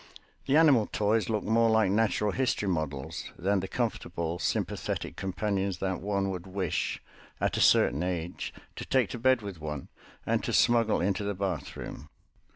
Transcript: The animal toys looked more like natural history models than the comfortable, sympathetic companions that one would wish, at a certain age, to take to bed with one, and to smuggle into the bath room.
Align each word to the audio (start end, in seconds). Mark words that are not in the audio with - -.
The 0.47 0.57
animal 0.57 0.87
toys 0.87 1.29
looked 1.29 1.45
more 1.45 1.69
like 1.69 1.91
natural 1.91 2.31
history 2.31 2.67
models 2.67 3.31
than 3.37 3.59
the 3.59 3.67
comfortable, 3.67 4.39
sympathetic 4.39 5.15
companions 5.15 5.77
that 5.77 6.01
one 6.01 6.31
would 6.31 6.47
wish, 6.47 6.99
at 7.39 7.55
a 7.55 7.61
certain 7.61 8.01
age, 8.01 8.51
to 8.77 8.83
take 8.83 9.09
to 9.11 9.19
bed 9.19 9.43
with 9.43 9.61
one, 9.61 9.89
and 10.25 10.43
to 10.43 10.53
smuggle 10.53 11.01
into 11.01 11.23
the 11.23 11.35
bath 11.35 11.77
room. 11.77 12.09